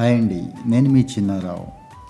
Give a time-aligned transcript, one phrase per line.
[0.00, 1.66] Hi అండి నేను మీ చిన్నారావు.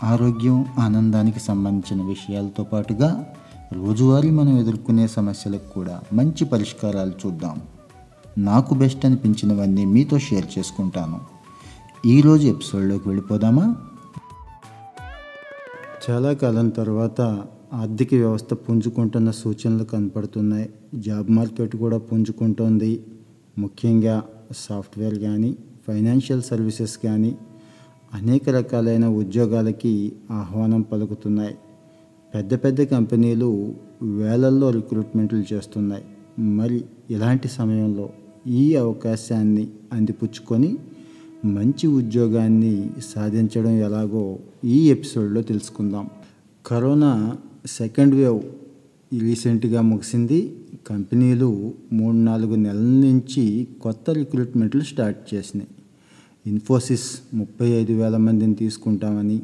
[0.07, 3.35] ఆరోగ్యం ఆనందానికి సంబంధించిన విషయాలతో పాటుగా
[3.73, 7.61] రోజువారీ మనం ఎదుర్కొనే సమస్యలకు కూడా మంచి పరిష్కారాలు చూద్దాం.
[8.39, 11.21] నాకు బెస్ట్ అనిపించినవన్నీ మీతో షేర్ చేసుకుంటాను.
[12.07, 13.77] ఈరోజు ఎపిసోడ్లోకి వెళ్ళిపోదామా?
[16.11, 17.21] చాలా కాలం తర్వాత
[17.73, 20.71] ఆర్థిక వ్యవస్థ పుంజుకుంటున్న సూచనలు కనపడుతున్నాయి.
[20.95, 23.05] జాబ్ మార్కెట్ కూడా పుంజుకుంటోంది.
[23.59, 24.23] ముఖ్యంగా
[24.57, 25.57] సాఫ్ట్వేర్ కానీ
[25.89, 27.37] ఫైనాన్షియల్ సర్వీసెస్ కానీ
[28.15, 31.55] అనేక రకాలైన ఉద్యోగాలకి ఆహ్వానం పలుకుతున్నాయి.
[32.35, 36.05] పెద్ద పెద్ద కంపెనీలు వేలల్లో రిక్రూట్మెంట్లు చేస్తున్నాయి.
[36.39, 38.11] మరి ఇలాంటి సమయంలో
[38.47, 40.77] ఈ అవకాశాన్ని అందిపుచ్చుకొని
[41.45, 46.11] మంచి ఉద్యోగాన్ని సాధించడం ఎలాగో ఈ ఎపిసోడ్లో తెలుసుకుందాం.
[46.67, 48.41] కరోనా సెకండ్ వేవ్
[49.21, 50.57] రీసెంట్గా ముగిసింది.
[50.87, 55.69] కంపెనీలు మూడు నాలుగు నెలల నుంచి కొత్త రిక్రూట్మెంట్లు స్టార్ట్ చేసినాయి.
[56.47, 59.39] ఇన్ఫోసిస్ ముప్పై ఐదు వేల మందిని తీసుకుంటామని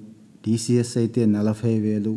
[0.44, 2.12] టీసీఎస్ అయితే నలభై వేలు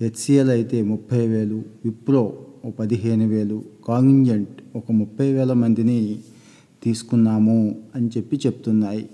[0.00, 2.22] హెచ్సిఎల్ అయితే ముప్పై వేలు విప్రో
[2.64, 6.18] ఒక పదిహేను వేలు కాంగింజెంట్ ఒక ముప్పై వేల మందిని
[6.84, 9.04] తీసుకున్నాము అని చెప్పి చెప్తున్నాయి.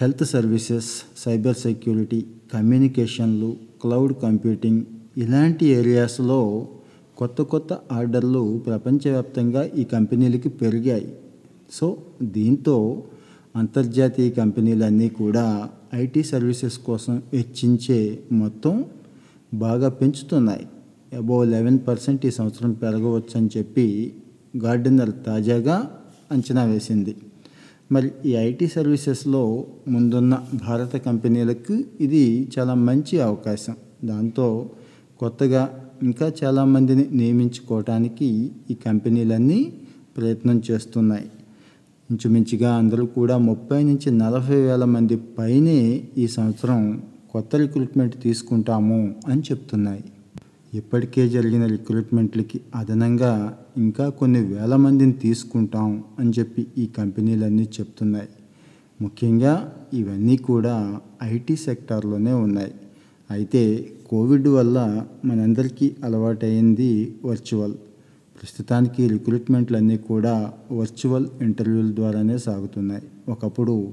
[0.00, 4.82] హెల్త్ సర్వీసెస్ సైబర్ సెక్యూరిటీ కమ్యూనికేషన్లు క్లౌడ్ కంప్యూటింగ్
[5.16, 6.40] ఇలాంటి ఏరియాస్లో
[7.16, 11.08] కొత్త కొత్త ఆర్డర్లు ప్రపంచవ్యాప్తంగా ఈ కంపెనీలకి పెరిగాయి.
[11.72, 13.02] సో దీంతో
[13.56, 18.84] అంతర్జాతీయ కంపెనీలన్నీ కూడా ఐటీ సర్వీసెస్ కోసం వెచ్చించే మొత్తం
[19.54, 20.66] బాగా పెంచుతున్నాయి.
[21.16, 24.12] అబౌవ్ లెవెన్ పర్సెంట్ ఈ సంవత్సరం పెరగవచ్చని చెప్పి
[24.56, 25.90] గార్డెనర్ తాజాగా
[26.32, 27.16] అంచనా వేసింది.
[27.92, 33.76] మరి ఈ ఐటీ సర్వీసెస్లో ముందున్న భారత కంపెనీలకు ఇది చాలా మంచి అవకాశం.
[34.04, 34.70] దాంతో
[35.20, 35.62] కొత్తగా
[36.02, 39.72] ఇంకా చాలామందిని నియమించుకోవటానికి ఈ కంపెనీలన్నీ
[40.16, 41.30] ప్రయత్నం చేస్తున్నాయి.
[42.10, 49.40] ఇంచుమించుగా అందరూ కూడా ముప్పై నుంచి నలభై వేల మంది పైనే ఈ సంవత్సరం కొత్త రిక్రూట్మెంట్ తీసుకుంటాము అని
[49.40, 50.04] చెప్తున్నాయి.
[50.74, 58.28] ఇప్పటికే జరిగిన రిక్రూట్మెంట్లకి అదనంగా ఇంకా కొన్ని వేల మందిని తీసుకుంటాం అని చెప్పి ఈ కంపెనీలన్నీ చెప్తున్నాయి.
[59.02, 62.72] ముఖ్యంగా ఇవన్నీ కూడా ఐటీ సెక్టార్లోనే ఉన్నాయి.
[63.30, 67.74] అయితే కోవిడ్ వల్ల మనందరికీ అలవాటైంది వర్చువల్.
[68.42, 73.02] ప్రస్తుతానికి రిక్రూట్మెంట్లు అన్నీ కూడా వర్చువల్ ఇంటర్వ్యూల ద్వారానే సాగుతున్నాయి.
[73.28, 73.92] ఒకప్పుడు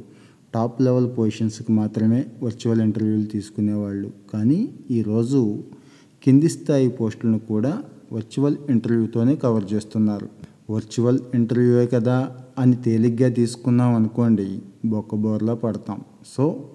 [0.55, 4.11] టాప్ లెవెల్ పొజిషన్స్కి మాత్రమే వర్చువల్ ఇంటర్వ్యూలు తీసుకునేవాళ్ళు.
[4.33, 5.63] కానీ ఈరోజు
[6.23, 7.83] కింది స్థాయి పోస్టులను కూడా
[8.13, 10.29] వర్చువల్ ఇంటర్వ్యూతోనే కవర్ చేస్తున్నారు.
[10.69, 16.01] వర్చువల్ ఇంటర్వ్యూయే కదా అని తేలిగ్గా తీసుకున్నాం అనుకోండి బొక్కబోర్లా పడతాం.
[16.37, 16.65] సో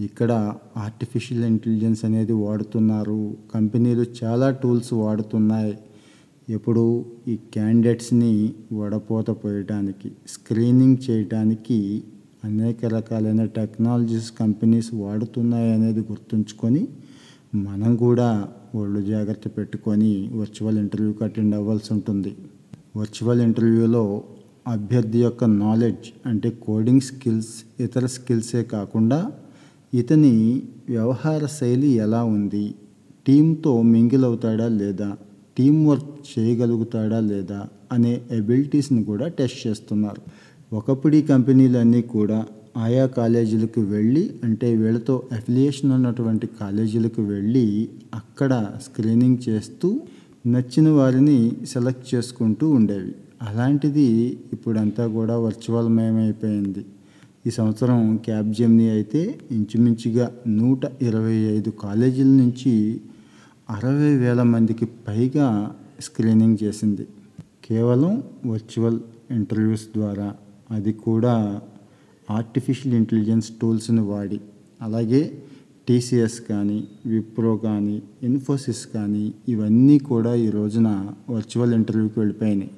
[0.00, 3.34] ఇక్కడ ఆర్టిఫిషియల్ ఇంటెలిజెన్స్ అనేది వాడుతున్నారు.
[3.54, 5.78] కంపెనీలు చాలా టూల్స్ వాడుతున్నాయి.
[6.48, 11.78] ఎప్పుడు ఈ క్యాండిడేట్స్ని వడపోత పోయటానికి స్క్రీనింగ్ చేయటానికి
[12.44, 16.88] అనేక రకాలైన టెక్నాలజీస్ కంపెనీస్ వాడుతున్నాయి అనేది గుర్తుంచుకొని
[17.54, 22.36] మనం కూడా ఒళ్ళు జాగ్రత్త పెట్టుకొని వర్చువల్ ఇంటర్వ్యూకి అటెండ్ అవ్వాల్సి ఉంటుంది.
[22.96, 24.22] వర్చువల్ ఇంటర్వ్యూలో
[24.66, 29.32] అభ్యర్థి యొక్క నాలెడ్జ్ అంటే కోడింగ్ స్కిల్స్ ఇతర స్కిల్సే కాకుండా
[29.94, 32.74] ఇతని వ్యవహార శైలి ఎలా ఉంది
[33.26, 35.16] టీంతో మింగిల్ అవుతాడా లేదా
[35.56, 37.60] టీం వర్క్ చేయగలుగుతాడా లేదా
[37.92, 40.22] అనే ఎబిలిటీస్ని కూడా టెస్ట్ చేస్తున్నారు.
[40.72, 42.38] ఒకప్పుడు ఈ కంపెనీలన్నీ కూడా
[42.76, 48.52] ఆయా కాలేజీలకు వెళ్ళి అంటే వీళ్ళతో అఫిలియేషన్ ఉన్నటువంటి కాలేజీలకు వెళ్ళి అక్కడ
[48.82, 49.88] స్క్రీనింగ్ చేస్తూ
[50.46, 53.14] నచ్చిన వారిని సెలెక్ట్ చేసుకుంటూ ఉండేవి.
[53.42, 54.08] అలాంటిది
[54.52, 56.82] ఇప్పుడంతా కూడా వర్చువల్ మయమైపోయింది
[57.46, 62.72] ఈ సంవత్సరం క్యాబ్ జెమ్ని అయితే ఇంచుమించుగా నూట ఇరవై ఐదు కాలేజీల నుంచి
[63.68, 67.06] అరవై వేల మందికి పైగా స్క్రీనింగ్ చేసింది.
[67.64, 69.00] కేవలం వర్చువల్
[69.30, 70.34] ఇంటర్వ్యూస్ ద్వారా.
[70.70, 71.60] అది కూడా
[72.30, 74.40] ఆర్టిఫిషియల్ ఇంటెలిజెన్స్ టూల్స్ని వాడి.
[74.82, 75.42] అలాగే
[75.88, 82.70] టీసీఎస్ కానీ విప్రో కానీ ఇన్ఫోసిస్ కానీ ఇవన్నీ కూడా ఈ రోజున వర్చువల్ ఇంటర్వ్యూకి వెళ్ళిపోయినాయి.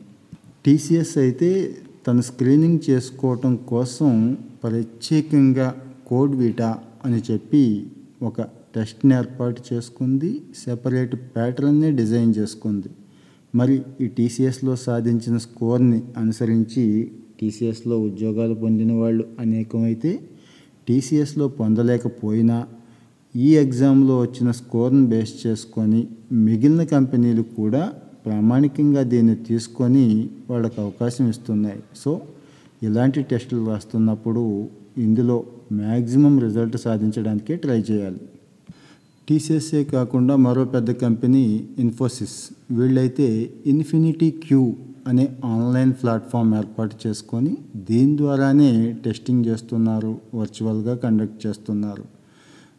[0.65, 5.75] టీసీఎస్ అయితే తను స్క్రీనింగ్ చేసుకోవటం కోసం ప్రత్యేకంగా
[6.07, 7.87] కోడ్ వీటా అని చెప్పి
[8.23, 8.41] ఒక
[8.75, 12.89] టెస్ట్ని ఏర్పాటు చేసుకుంది సెపరేట్ ప్యాటర్న్ని డిజైన్ చేసుకుంది.
[13.55, 17.11] మరి ఈ టీసీఎస్లో సాధించిన స్కోర్ని అనుసరించి
[17.41, 20.21] టీసీఎస్లో ఉద్యోగాలు పొందిన వాళ్ళు అనేకమైతే
[20.89, 22.67] టీసీఎస్లో పొందలేకపోయినా
[23.37, 27.93] ఈ ఎగ్జామ్లో వచ్చిన స్కోర్ని బేస్ చేసుకొని మిగిలిన కంపెనీలు కూడా
[28.27, 31.81] ప్రామాణికంగా దీన్ని తీసుకొని వాళ్ళకు అవకాశం ఇస్తున్నాయి.
[31.97, 32.21] సో
[32.83, 34.69] ఇలాంటి టెస్టులు రాస్తున్నప్పుడు
[34.99, 38.21] ఇందులో మ్యాక్సిమం రిజల్ట్ సాధించడానికే ట్రై చేయాలి.
[39.29, 41.43] టీసీఎస్ఏ కాకుండా మరో పెద్ద కంపెనీ
[41.79, 42.37] ఇన్ఫోసిస్.
[42.71, 44.77] వీళ్ళైతే ఇన్ఫినిటీ క్యూ
[45.07, 48.71] అనే ఆన్లైన్ ప్లాట్ఫామ్ ఏర్పాటు చేసుకొని దీని ద్వారానే
[49.05, 52.05] టెస్టింగ్ చేస్తున్నారు వర్చువల్గా కండక్ట్ చేస్తున్నారు.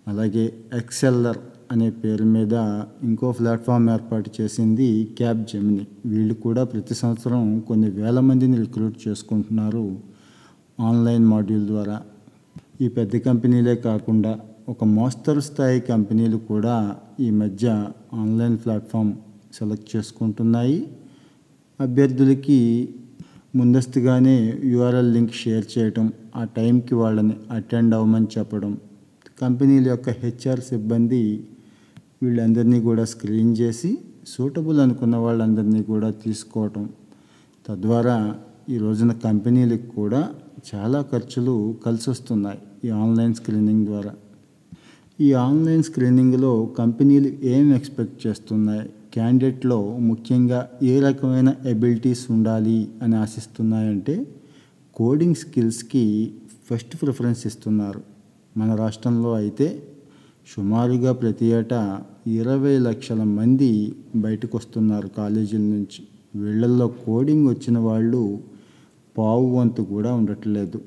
[0.07, 1.37] అలాగే ఎక్సెల్లర్
[1.71, 2.53] అనే పేరు మీద
[3.03, 5.87] ఇంకో ప్లాట్ఫామ్ ఏర్పాటు చేసింది క్యాబ్ జెమిని.
[6.05, 9.97] వీళ్ళు కూడా ప్రతి సంవత్సరం కొన్ని వేల మందిని రిక్రూట్ చేసుకుంటున్నారు
[10.79, 12.01] ఆన్లైన్ మాడ్యూల్ ద్వారా.
[12.81, 14.39] ఈ పెద్ద కంపెనీలే కాకుండా
[14.71, 17.67] ఒక మోస్తరు స్థాయి కంపెనీలు కూడా ఈ మధ్య
[18.13, 19.13] ఆన్లైన్ ప్లాట్ఫామ్
[19.53, 20.79] సెలెక్ట్ చేసుకుంటున్నాయి.
[21.79, 22.89] అభ్యర్థులకి
[23.55, 28.77] ముందస్తుగానే యూఆర్ఎల్ లింక్ షేర్ చేయటం ఆ టైంకి వాళ్ళని అటెండ్ అవ్వమని చెప్పడం
[29.41, 31.23] కంపెనీల యొక్క హెచ్ఆర్ సిబ్బంది
[32.23, 36.89] వీళ్ళందరినీ కూడా స్క్రీన్ చేసి సూటబుల్ అనుకున్న వాళ్ళందరినీ కూడా తీసుకోవటం.
[37.67, 38.35] తద్వారా
[38.69, 40.29] ఈ రోజున కంపెనీలకు కూడా
[40.75, 44.13] చాలా ఖర్చులు కలిసి వస్తున్నాయి ఈ ఆన్లైన్ స్క్రీనింగ్ ద్వారా.
[45.21, 48.89] ఈ ఆన్లైన్ స్క్రీనింగ్లో కంపెనీలు ఏం ఎక్స్పెక్ట్ చేస్తున్నాయి?
[49.13, 54.27] క్యాండిడేట్లో ముఖ్యంగా ఏ రకమైన ఎబిలిటీస్ ఉండాలి అని ఆశిస్తున్నాయంటే
[54.95, 56.33] కోడింగ్ స్కిల్స్కి
[56.71, 58.01] ఫస్ట్ ప్రిఫరెన్స్ ఇస్తున్నారు.
[58.57, 59.83] మన రాష్ట్రంలో అయితే
[60.55, 66.07] సుమారుగా ప్రతి ఏటా ఇరవై లక్షల మంది బయటకు వస్తున్నారు కాలేజీల నుంచి.
[66.43, 68.39] వీళ్ళల్లో కోడింగ్ వచ్చిన వాళ్ళు
[69.17, 70.81] పావు వంతు కూడా ఉండట్లేదు.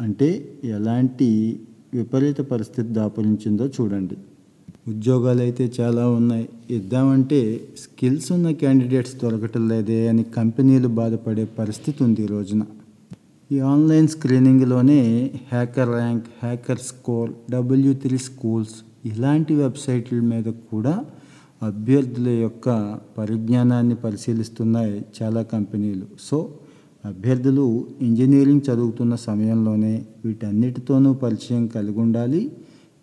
[0.00, 1.60] అంటే ఎలాంటి
[1.94, 4.16] విపరీత పరిస్థితి దాపురించిందో చూడండి.
[4.88, 6.48] ఉద్యోగాలు అయితే చాలా ఉన్నాయి.
[6.70, 12.62] ఇద్దామంటే స్కిల్స్ ఉన్న క్యాండిడేట్స్ దొరకటం లేదే అని కంపెనీలు బాధపడే పరిస్థితి ఉంది ఈ రోజున.
[13.52, 15.30] ఈ online స్క్రీనింగ్లోనే
[15.88, 18.74] HackerRank hacker score W three schools
[19.04, 21.04] ఇలాంటి వెబ్సైట్ల మీద కూడా
[21.62, 26.06] అభ్యర్థుల యొక్క పరిజ్ఞానాన్ని పరిశీలిస్తున్నాయి చాలా కంపెనీలు.
[26.20, 26.48] సో
[27.08, 27.64] అభ్యర్థులు
[28.02, 29.94] ఇంజనీరింగ్ చదువుతున్న సమయంలోనే
[30.24, 32.40] వీటన్నిటితోనూ పరిచయం కలిగి ఉండాలి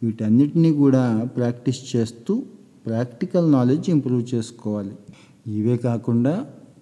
[0.02, 1.04] వీటన్నిటినీ కూడా
[1.38, 2.34] ప్రాక్టీస్ చేస్తూ
[2.86, 4.94] ప్రాక్టికల్ నాలెడ్జ్ ఇంప్రూవ్ చేసుకోవాలి.
[5.58, 6.34] ఇవే కాకుండా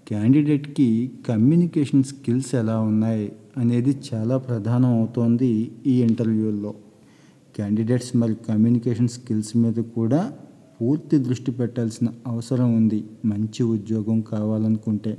[0.07, 0.87] క్యాండిడేట్కి
[1.27, 3.27] కమ్యూనికేషన్ స్కిల్స్ ఎలా ఉన్నాయి
[3.57, 5.49] అనేది చాలా ప్రధానం అవుతోంది
[5.85, 6.71] ఈ ఇంటర్వ్యూల్లో
[7.55, 10.21] క్యాండిడేట్స్ మరి కమ్యూనికేషన్ స్కిల్స్ మీద కూడా
[10.77, 12.99] పూర్తి దృష్టి పెట్టాల్సిన అవసరం ఉంది.
[13.25, 15.13] మంచి ఉద్యోగం కావాలనుకుంటే.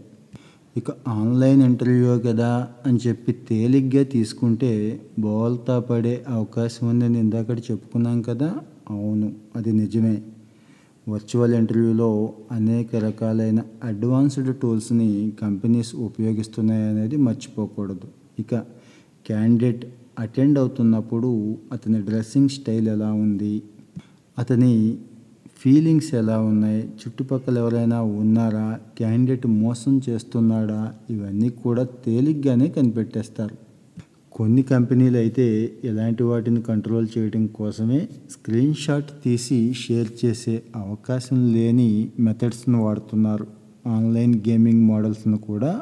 [0.76, 8.58] ఇక ఆన్లైన్ ఇంటర్వ్యూ కదా అని చెప్పి తేలిగ్గా తీసుకుంటే బోల్తా పడే అవకాశం ఉందని ఇందాక చెప్పుకున్నాం కదా?
[8.90, 10.22] అవును అది నిజమే.
[11.08, 18.08] వర్చువల్ ఇంటర్వ్యూలో అనేక రకాలైన అడ్వాన్స్డ్ టూల్స్ని కంపెనీస్ ఉపయోగిస్తున్నాయి అనేది మర్చిపోకూడదు.
[18.38, 18.54] ఇక
[19.26, 19.86] క్యాండిడేట్
[20.18, 23.62] అటెండ్ అవుతున్నప్పుడు అతని డ్రెస్సింగ్ స్టైల్ ఎలా ఉంది?
[24.38, 24.98] అతని
[25.64, 26.82] ఫీలింగ్స్ ఎలా ఉన్నాయి?
[26.84, 28.78] చుట్టుపక్కల ఎవరైనా ఉన్నారా?
[28.98, 30.94] క్యాండిడేట్ మోసం చేస్తున్నాడా?
[31.10, 33.56] ఇవన్నీ కూడా తేలిగ్గానే కనిపెట్టేస్తారు.
[34.32, 42.08] కొన్ని కంపెనీలు అయితే ఇలాంటి వాటిని కంట్రోల్ చేయడం కోసమే స్క్రీన్ షాట్ తీసి షేర్ చేసే అవకాశం లేని
[42.20, 43.46] మెథడ్స్ను వాడుతున్నారు.
[43.86, 45.80] ఆన్లైన్ గేమింగ్ మోడల్స్ను కూడా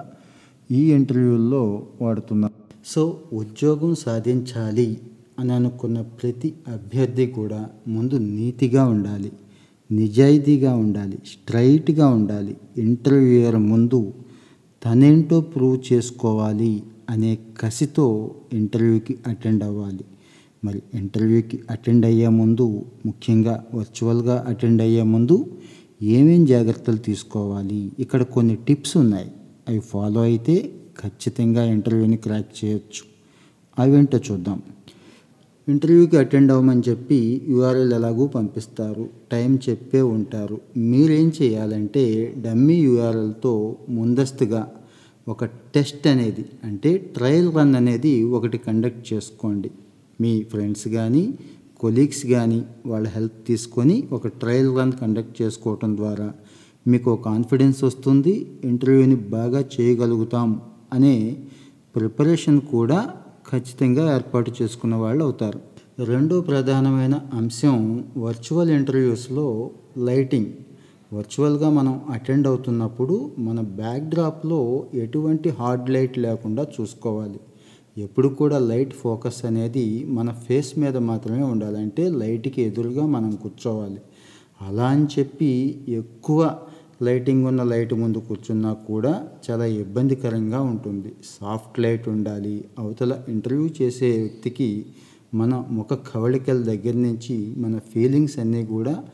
[0.70, 2.54] ఈ ఇంటర్వ్యూల్లో వాడుతున్నారు.
[2.86, 4.98] సో ఉద్యోగం సాధించాలి
[5.38, 9.32] అని అనుకున్న ప్రతి అభ్యర్థి కూడా ముందు నీతిగా ఉండాలి.
[9.92, 12.56] నిజాయితీగా ఉండాలి స్ట్రైట్గా ఉండాలి.
[12.78, 14.12] ఇంటర్వ్యూయర్ ముందు
[14.84, 20.04] తనేంటో ప్రూవ్ చేసుకోవాలి అనే కసితో ఇంటర్వ్యూకి అటెండ్ అవ్వాలి.
[20.64, 25.46] మరి ఇంటర్వ్యూకి అటెండ్ అయ్యే ముందు ముఖ్యంగా వర్చువల్గా అటెండ్ అయ్యే ముందు
[26.02, 27.92] ఏమేం జాగ్రత్తలు తీసుకోవాలి?
[27.98, 29.31] ఇక్కడ కొన్ని టిప్స్ ఉన్నాయి.
[29.69, 33.02] అవి ఫాలో అయితే ఖచ్చితంగా ఇంటర్వ్యూని క్రాక్ చేయొచ్చు.
[33.78, 34.62] అవేంటో చూద్దాం.
[35.70, 39.04] ఇంటర్వ్యూకి అటెండ్ అవ్వమని చెప్పి యూఆర్ఎల్ ఎలాగూ పంపిస్తారు.
[39.32, 40.56] టైం చెప్పే ఉంటారు.
[40.90, 42.04] మీరేం చేయాలంటే
[42.44, 44.62] డమ్మీ యూఆర్ఎల్తో ముందస్తుగా
[45.28, 49.70] ఒక టెస్ట్ అనేది అంటే ట్రయల్ రన్ అనేది ఒకటి కండక్ట్ చేసుకోండి.
[50.20, 51.24] మీ ఫ్రెండ్స్ కానీ
[51.80, 56.28] కొలీగ్స్ కానీ వాళ్ళ హెల్ప్ తీసుకొని ఒక ట్రయల్ రన్ కండక్ట్ చేసుకోవటం ద్వారా
[56.86, 58.34] మీకు కాన్ఫిడెన్స్ వస్తుంది.
[58.64, 60.60] ఇంటర్వ్యూని బాగా చేయగలుగుతాం
[60.92, 61.16] అనే
[61.96, 63.00] ప్రిపరేషన్ కూడా
[63.52, 65.61] ఖచ్చితంగా ఏర్పాటు చేసుకున్న వాళ్ళు అవుతారు.
[66.04, 70.47] రెండో ప్రధానమైన అంశం వర్చువల్ ఇంటర్వ్యూస్లో లైటింగ్.
[71.12, 77.40] వర్చువల్గా మనం అటెండ్ అవుతున్నప్పుడు మన బ్యాక్డ్రాప్లో ఎటువంటి హార్డ్ లైట్ లేకుండా చూసుకోవాలి.
[77.99, 81.78] ఎప్పుడు కూడా లైట్ ఫోకస్ అనేది మన ఫేస్ మీద మాత్రమే ఉండాలి.
[81.78, 84.00] అంటే లైట్కి ఎదురుగా మనం కూర్చోవాలి.
[84.62, 86.59] అలా అని చెప్పి ఎక్కువ
[87.02, 91.12] లైటింగ్ ఉన్న లైట్ ముందు కూర్చున్నా కూడా చాలా ఇబ్బందికరంగా ఉంటుంది.
[91.40, 92.64] సాఫ్ట్ లైట్ ఉండాలి.
[92.78, 94.87] అవతల ఇంటర్వ్యూ చేసే వ్యక్తికి
[95.35, 99.04] మన ముఖ కవళికల దగ్గర నుంచి మన ఫీలింగ్స్ అన్నీ కూడా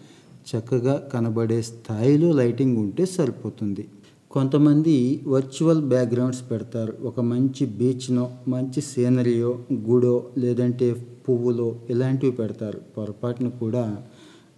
[0.51, 3.89] చక్కగా కనబడే స్థాయిలో లైటింగ్ ఉంటే సరిపోతుంది.
[4.31, 6.95] కొంతమంది వర్చువల్ బ్యాక్గ్రౌండ్స్ పెడతారు.
[7.03, 12.81] ఒక మంచి బీచ్నో మంచి సీనరీయో గుడో లేదంటే పువ్వులో ఇలాంటివి పెడతారు.
[12.99, 13.97] పొరపాటును కూడా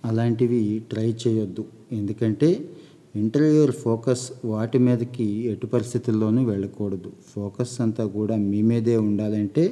[0.04, 1.64] అలాంటివి ట్రై చేయొద్దు.
[1.92, 2.68] ఎందుకంటే
[3.22, 7.10] ఇంటర్వ్యూర్ ఫోకస్ వాటి మీదకి ఎటు పరిస్థితుల్లోనూ వెళ్ళకూడదు.
[7.34, 9.64] ఫోకస్ అంతా కూడా మీ మీదే ఉండాలంటే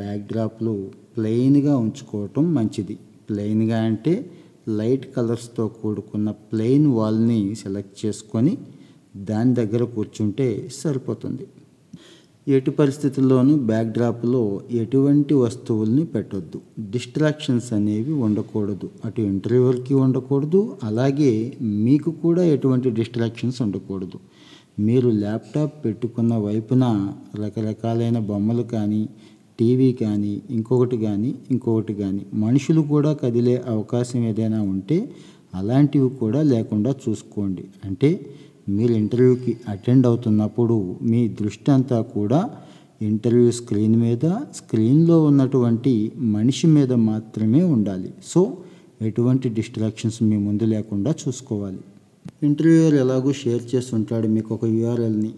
[0.00, 0.74] బ్యాక్డ్రాప్లు
[1.16, 2.96] ప్లెయిన్గా ఉంచుకోవటం మంచిది.
[3.28, 4.14] ప్లెయిన్గా అంటే
[4.78, 8.54] లైట్ కలర్స్తో కూడుకున్న ప్లెయిన్ వాల్ని సెలెక్ట్ చేసుకొని
[9.30, 10.48] దాని దగ్గర కూర్చుంటే
[10.80, 11.44] సరిపోతుంది.
[12.46, 16.58] ఎటు పరిస్థితుల్లోనూ బ్యాక్డ్రాప్లో ఎటువంటి వస్తువుల్ని పెట్టొద్దు.
[16.90, 18.90] డిస్ట్రాక్షన్స్ అనేవి ఉండకూడదు.
[19.04, 20.76] అటు ఇంటర్వ్యూకి ఉండకూడదు.
[20.82, 24.18] అలాగే మీకు కూడా ఎటువంటి డిస్ట్రాక్షన్స్ ఉండకూడదు.
[24.80, 26.84] మీరు ల్యాప్టాప్ పెట్టుకున్న వైపున
[27.44, 29.08] రకరకాలైన బొమ్మలు కానీ
[29.60, 34.98] టీవీ కానీ ఇంకొకటి కానీ ఇంకొకటి కానీ మనుషులు కూడా కదిలే అవకాశం ఏదైనా ఉంటే
[35.54, 37.64] అలాంటివి కూడా లేకుండా చూసుకోండి.
[37.84, 38.10] అంటే
[38.68, 42.50] మీరు ఇంటర్వ్యూకి అటెండ్ అవుతున్నప్పుడు మీ దృష్టి అంతా కూడా
[43.02, 48.14] ఇంటర్వ్యూ స్క్రీన్ మీద స్క్రీన్లో ఉన్నటువంటి మనిషి మీద మాత్రమే ఉండాలి.
[48.24, 48.56] సో
[49.02, 51.78] ఎటువంటి డిస్ట్రాక్షన్స్ మీ ముందు లేకుండా చూసుకోవాలి.
[52.42, 55.30] ఇంటర్వ్యూయర్ ఎలాగో షేర్ చేసి ఉంటాడు మీకు ఒక యూఆర్ఎల్ని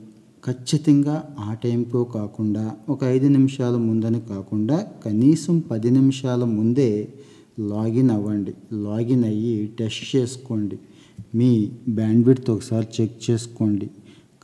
[0.47, 7.09] ఖచ్చితంగా ఆ టైంకో కాకుండా ఒక ఐదు నిమిషాల ముందని కాకుండా కనీసం పది నిమిషాల ముందే
[7.61, 8.55] లాగిన్ అవ్వండి.
[8.73, 10.79] లాగిన్ అయ్యి టెస్ట్ చేసుకోండి.
[11.35, 11.51] మీ
[11.89, 13.87] బ్యాండ్విడ్త్ ఒకసారి చెక్ చేసుకోండి.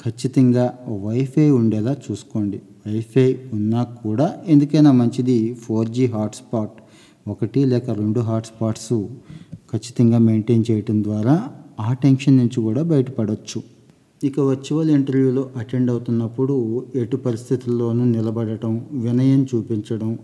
[0.04, 0.64] ఖచ్చితంగా
[1.06, 2.58] వైఫై ఉండేలా చూసుకోండి.
[2.86, 6.74] వైఫై ఉన్నా కూడా ఎందుకైనా మంచిది ఫోర్ జీ హాట్స్పాట్
[7.28, 8.96] ఒకటి లేక రెండు హాట్స్పాట్స్
[9.70, 11.36] ఖచ్చితంగా మెయింటైన్ చేయటం ద్వారా
[11.80, 13.60] ఆ టెన్షన్ నుంచి కూడా బయటపడవచ్చు
[14.24, 16.54] ఇక వర్చువల్ ఇంటర్వ్యూలో అటెండ్ అవుతున్నప్పుడు
[16.94, 20.18] ఎటు పరిస్థితుల్లోనూ నిలబడటం వినయం చూపించడం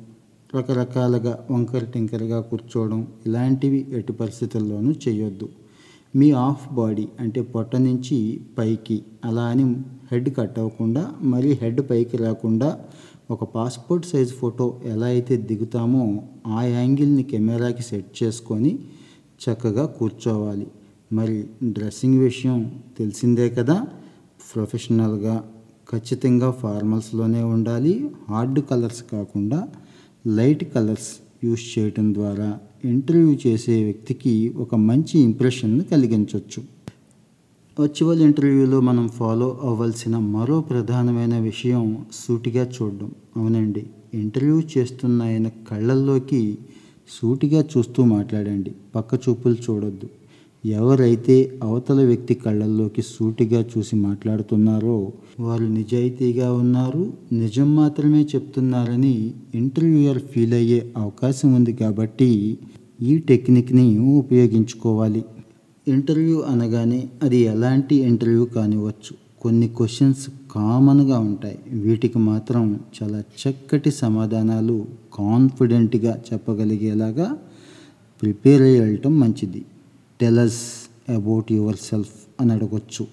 [0.55, 5.49] రకరకాలుగా వంకర టింకరగా కూర్చోవడం ఇలాంటివి ఎటు పరిస్థితుల్లోనూ చేయొద్దు.
[6.17, 9.77] మీ ఆఫ్ బాడీ అంటే పొట్ట నుంచి పైకి అలా అని
[10.13, 12.81] హెడ్ కట్ అవ్వకుండా మరీ హెడ్ పైకి రాకుండా
[13.31, 18.79] ఒక పాస్పోర్ట్ సైజ్ ఫోటో ఎలా అయితే దిగుతామో ఆ యాంగిల్ని కెమెరాకి సెట్ చేసుకొని
[19.43, 20.67] చక్కగా కూర్చోవాలి.
[21.13, 23.87] మరి డ్రెస్సింగ్ విషయం తెలిసిందే కదా.
[24.55, 25.45] ప్రొఫెషనల్గా
[25.93, 28.11] ఖచ్చితంగా ఫార్మల్స్లోనే ఉండాలి.
[28.29, 29.69] హార్డ్ కలర్స్ కాకుండా
[30.27, 36.63] లైట్ కలర్స్ యూస్ చేయటం ద్వారా ఇంటర్వ్యూ చేసే వ్యక్తికి ఒక మంచి ఇంప్రెషన్ను కలిగించవచ్చు
[37.81, 43.11] వర్చువల్ ఇంటర్వ్యూలో మనం ఫాలో అవ్వాల్సిన మరో ప్రధానమైన విషయం సూటిగా చూడడం.
[43.37, 46.59] అవునండి ఇంటర్వ్యూ చేస్తున్న ఆయన కళ్ళల్లోకి
[47.09, 48.73] సూటిగా చూస్తూ మాట్లాడండి.
[48.95, 50.09] పక్క చూపులు చూడొద్దు.
[50.65, 60.55] ఎవరైతే అవతల వ్యక్తి కళ్ళల్లోకి సూటిగా చూసి మాట్లాడుతున్నారో వారు నిజాయితీగా ఉన్నారు నిజం మాత్రమే చెప్తున్నారని ఇంటర్వ్యూయర్ ఫీల్
[60.55, 62.59] అయ్యే అవకాశం ఉంది కాబట్టి
[63.03, 65.25] ఈ టెక్నిక్ని ఉపయోగించుకోవాలి.
[65.89, 69.13] ఇంటర్వ్యూ అనగానే అది ఎలాంటి ఇంటర్వ్యూ కానివ్వచ్చు.
[69.41, 71.59] కొన్ని క్వశ్చన్స్ కామన్గా ఉంటాయి.
[71.73, 77.37] వీటికి మాత్రం చాలా చక్కటి సమాధానాలు కాన్ఫిడెంట్గా చెప్పగలిగేలాగా
[78.23, 79.65] ప్రిపేర్ అయ్యి వెళ్ళటం మంచిది.
[80.21, 80.61] టెలస్
[81.13, 83.07] అబౌట్ యువర్ సెల్ఫ్ అని అడగొచ్చు.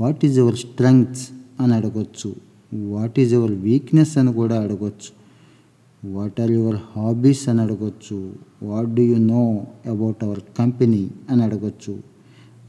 [0.00, 1.28] వాట్ ఈజ్ యువర్ స్ట్రెంగ్త్స్
[1.60, 2.34] అని అడగొచ్చు.
[2.74, 5.18] వాట్ ఈజ్ యువర్ వీక్నెస్ అని కూడా అడగొచ్చు.
[6.12, 8.32] వాట్ ఆర్ యువర్ హాబీస్ అని అడగొచ్చు.
[8.62, 12.00] What do you know about our company అని అడగొచ్చు.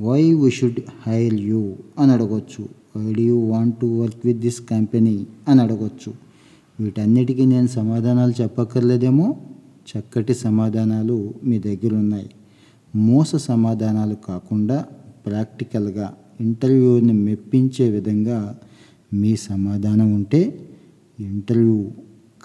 [0.02, 2.70] Why we should hire you అని అడగొచ్చు.
[2.98, 6.14] Why do you want to work with this company అని అడగొచ్చు.
[6.80, 9.38] వీటన్నిటికీ నేను సమాధానాలు చెప్పక్కర్లేదేమో.
[9.90, 12.30] చక్కటి సమాధానాలు మీ దగ్గర ఉన్నాయి
[12.96, 14.86] మోస సమాధానాలు కాకుండా
[15.26, 18.60] ప్రాక్టికల్గా ఇంటర్వ్యూని మెప్పించే విధంగా
[19.14, 20.60] మీ సమాధానం ఉంటే
[21.20, 21.92] ఇంటర్వ్యూ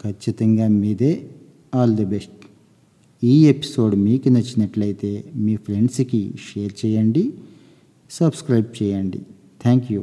[0.03, 1.27] ఖచ్చితంగా మీదే.
[1.75, 2.31] ఆల్ ది బెస్ట్
[3.25, 7.33] ఈ ఎపిసోడ్ మీకు నచ్చినట్లయితే మీ ఫ్రెండ్స్కి షేర్ చేయండి
[8.11, 9.21] సబ్స్క్రైబ్ చేయండి.
[9.63, 10.03] Thank you